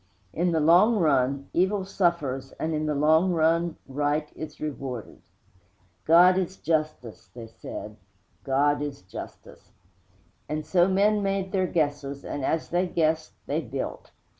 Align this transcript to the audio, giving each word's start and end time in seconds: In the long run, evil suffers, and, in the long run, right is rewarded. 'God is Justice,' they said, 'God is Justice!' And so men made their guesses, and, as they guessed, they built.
In 0.33 0.51
the 0.51 0.59
long 0.59 0.97
run, 0.97 1.47
evil 1.53 1.85
suffers, 1.85 2.53
and, 2.53 2.73
in 2.73 2.87
the 2.87 2.95
long 2.95 3.33
run, 3.33 3.75
right 3.87 4.31
is 4.35 4.59
rewarded. 4.59 5.21
'God 6.05 6.39
is 6.39 6.57
Justice,' 6.57 7.29
they 7.35 7.45
said, 7.45 7.97
'God 8.43 8.81
is 8.81 9.03
Justice!' 9.03 9.73
And 10.49 10.65
so 10.65 10.87
men 10.87 11.21
made 11.21 11.51
their 11.51 11.67
guesses, 11.67 12.25
and, 12.25 12.43
as 12.43 12.69
they 12.69 12.87
guessed, 12.87 13.33
they 13.45 13.61
built. 13.61 14.09